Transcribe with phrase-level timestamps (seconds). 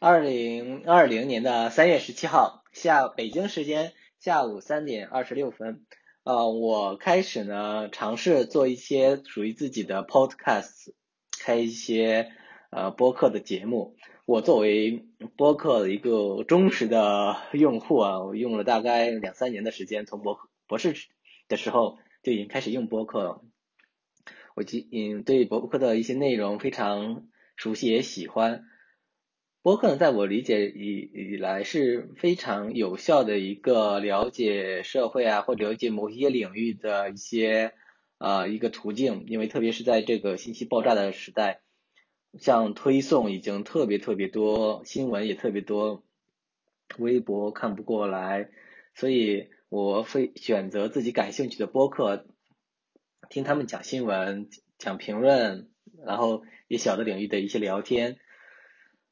[0.00, 5.84] 二零二零年的三月十七号下北京时间下午三点二十六分，
[6.22, 10.92] 呃，我开始呢尝试做一些属于自己的 podcast，
[11.40, 12.30] 开一些
[12.70, 13.96] 呃播客的节目。
[14.24, 15.04] 我作为
[15.36, 20.94] 播客的一个忠实的用户啊，我用了大概两三年的时间，从博博士
[21.48, 23.42] 的时候就已经开始用播客了。
[24.54, 24.62] 我
[24.92, 27.26] 嗯对博客的一些内容非常
[27.56, 28.62] 熟悉也喜欢。
[29.60, 37.74] 播客，在我理解以以来是非常有效的一个了解社会啊，或了解某些领域的一些
[38.18, 39.24] 呃一个途径。
[39.26, 41.60] 因为特别是在这个信息爆炸的时代，
[42.38, 46.04] 像推送已经特别特别多，新闻也特别多，
[46.96, 48.50] 微博看不过来，
[48.94, 52.26] 所以我会选择自己感兴趣的播客，
[53.28, 55.68] 听他们讲新闻、讲评论，
[56.06, 58.18] 然后也小的领域的一些聊天。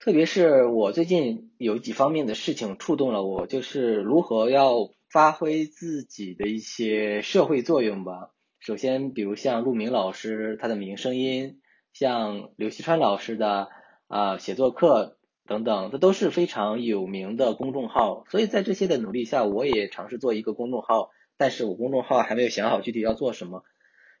[0.00, 8.30] 特别是我最近有几方面的事情触动了我，就是如何要发挥自己的一些社会作用吧。
[8.60, 11.48] 首先，比如像陆明老师他的《名声音》，
[11.92, 13.70] 像刘锡川老师的
[14.06, 18.24] 啊写作课等等，这都是非常有名的公众号。
[18.30, 23.64] 所以在这些的努力下，我也尝试做一个公众号，但是我公众号还没有想好具体要做什么。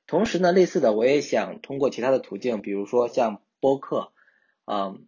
[0.08, 4.10] 同时呢，类似的我也想通过其他的途径，比如说像播客，
[4.64, 5.06] 嗯。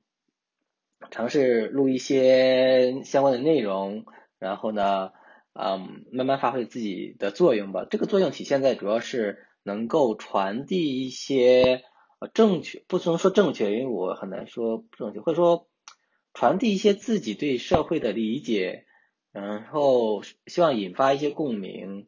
[1.10, 4.04] 尝试录一些相关的内容，
[4.38, 5.12] 然后呢，
[5.54, 7.86] 嗯，慢慢发挥自己的作用吧。
[7.90, 11.82] 这个作用体现在主要是能够传递一些
[12.34, 15.68] 正确，不能说正确，因为我很难说不正确，或者说
[16.34, 18.84] 传递一些自己对社会的理解，
[19.32, 22.06] 然后希望引发一些共鸣，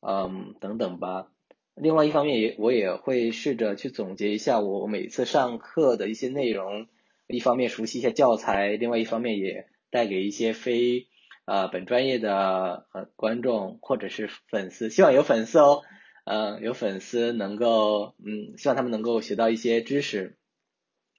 [0.00, 1.30] 嗯，等等吧。
[1.74, 6.86] 另外一方面也我也会试着去总结一下我每次上课的一些内容。
[7.28, 11.06] 一方面熟悉一些教材，另外一方面也带给一些非
[11.44, 15.82] 呃本专业的呃观众或者是粉丝，希望有粉丝哦，
[16.24, 20.38] 嗯有粉丝能够嗯希望他们能够学到一些知识，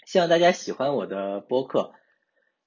[0.05, 1.93] 希望大家喜欢我的播客，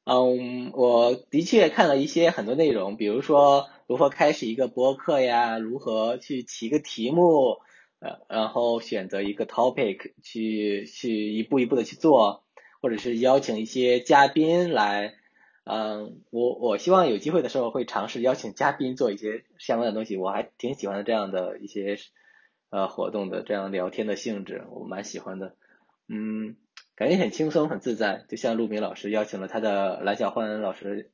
[0.05, 7.59] 嗯我的确看了一些很多内容，比如说如何开始一个播客呀，如何去起个题目，
[7.99, 12.45] 呃然后选择一个 topic 去去一步一步的去做。
[12.83, 15.15] 或者是邀请一些嘉宾来，
[15.63, 21.97] 嗯，我我希望有机会的时候会尝试邀请嘉宾做一些相关的东西，我还挺喜欢这样的一些
[22.71, 25.55] 呃活动的，这样聊天的性质我蛮喜欢的，
[26.09, 26.57] 嗯，
[26.97, 31.13] 感觉很轻松很自在，就像陆明老师邀请了他的蓝小欢老师，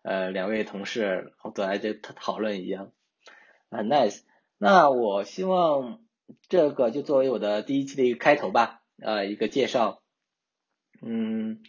[0.00, 2.92] 呃，两位同事走来这讨论一样，
[3.70, 4.20] 很 nice。
[4.56, 6.00] 那我希望
[6.48, 9.99] 这个就作为我的第一期的一个开头吧，呃，一个介绍。
[11.02, 11.62] 嗯，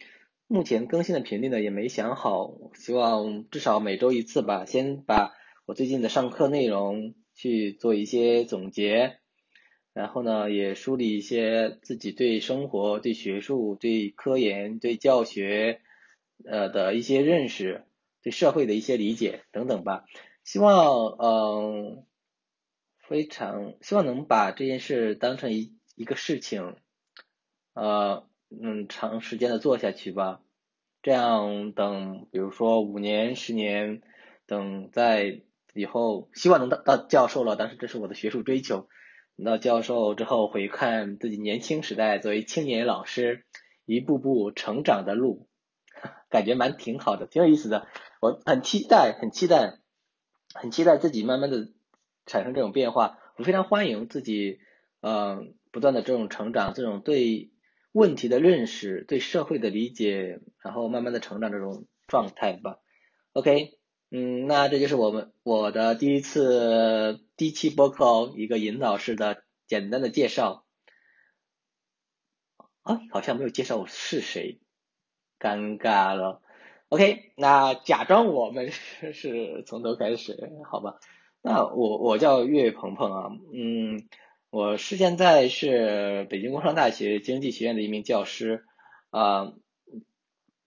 [0.47, 4.65] 目前更新的频率呢也没想好，希望至少每周一次吧。
[4.65, 5.33] 先把
[5.65, 9.19] 我最近的上课内容去做一些总结，
[9.93, 15.79] 然后呢也梳理一些自己对生活、对学术、对科研、对教学
[16.43, 17.85] 呃的一些认识，
[18.21, 20.03] 对社会的一些理解等等吧。
[20.43, 22.05] 希望嗯
[22.97, 26.75] 非常希望能把这件事当成一一个事情，
[27.73, 28.29] 呃。
[28.51, 30.41] 嗯，长时间的做下去吧，
[31.01, 34.01] 这样等，比如说五年、十年，
[34.45, 35.39] 等在
[35.73, 38.89] 以后，希望能到到教授了，但是这是我的学术追求。
[39.37, 43.45] 等到教授之后，回看自己年轻时代作为青年老师
[43.85, 45.47] 一步步成长的路，
[46.29, 47.87] 感觉蛮挺好的，挺有意思的。
[48.19, 49.79] 我很期待，很期待，
[50.53, 51.69] 很期待自己慢慢的
[52.25, 53.17] 产生这种变化。
[53.37, 54.59] 我非常欢迎自己，
[54.99, 57.49] 嗯，不断的这种成长，这种对。
[57.93, 62.77] 问题的认识，对社会的理解，然后慢慢的成长这种状态吧。
[63.33, 63.77] OK，
[64.09, 70.65] 嗯，那这就是我们我的第一次第一期播客哦，一个引导式的简单的介绍。
[72.83, 74.59] 啊，好像没有介绍我是谁，
[75.39, 76.41] 尴尬了。
[76.89, 80.99] OK，那假装我们是从头开始，好吧？
[81.41, 84.07] 那我我叫岳鹏鹏啊，嗯。
[84.51, 88.65] 我是现在是北京工商大学经济学院的一名教师，
[89.09, 89.53] 啊，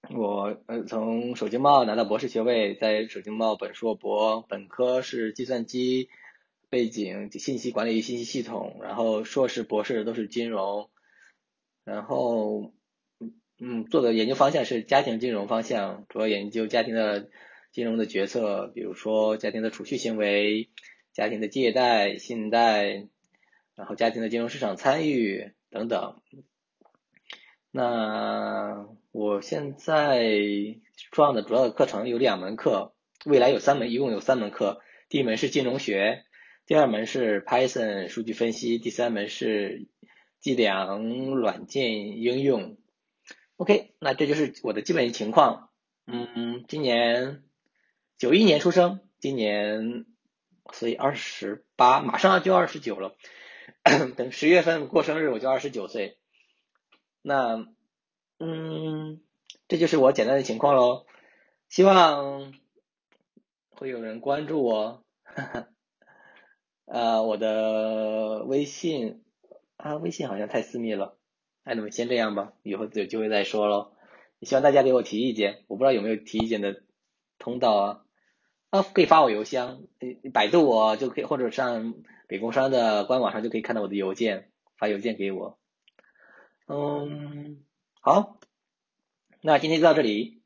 [0.09, 6.09] 我呃从首经贸拿到博士学位，在首经贸本硕博，本科是计算机
[6.71, 10.89] 背景，信息管理与信息系统，然后硕士博士都是金融，
[11.85, 12.73] 然后
[13.61, 17.29] 嗯做的研究方向是家庭金融方向，主要研究家庭的
[17.71, 20.71] 金融的决策，比如说家庭的储蓄行为、
[21.13, 23.09] 家庭的借贷、信贷。
[23.77, 26.23] 然后家庭的金融市场参与等等，
[27.73, 30.31] 那我现在
[31.13, 32.95] 上的主要的课程有两门课，
[33.25, 34.81] 未来有三门，一共有三门课。
[35.09, 36.25] 第一门是金融学，
[36.67, 39.89] 第二门是 Python 数据分析，第三门是
[40.39, 41.03] 计量
[41.35, 42.77] 软件应用。
[43.57, 45.71] OK，那这就是我的基本情况。
[46.07, 47.43] 嗯，今年
[48.19, 50.07] 九一年出生，今年
[50.73, 53.17] 所以二十八，马上就二十九了。
[54.17, 56.19] 等十月份过生日，我就二十九岁。
[57.23, 57.69] 那。
[58.41, 59.21] 嗯，
[59.69, 61.07] 这就是我简单的情况喽。
[61.69, 62.53] 希望
[63.71, 65.05] 会有人关注我。
[66.85, 69.23] 呃，我的微信
[69.77, 71.17] 啊，微信好像太私密了。
[71.63, 73.93] 那你们先这样吧，以后有机会再说喽。
[74.43, 76.83] 希望大家给我提意见，我不知道有没有提意见的
[77.39, 78.05] 通道啊。
[78.71, 79.85] 啊，可以发我邮箱，
[80.33, 81.95] 百度我就可以，或者上
[82.27, 85.59] 北工商的官网上就可以看到我的邮件，发邮件给我。
[86.67, 87.65] 嗯。
[88.01, 88.39] 好，
[89.41, 90.43] 那今天就到这里，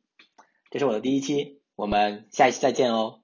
[0.71, 3.23] 这是我的第一期，我们下一期再见哦。